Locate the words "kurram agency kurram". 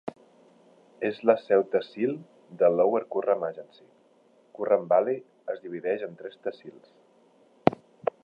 3.15-4.89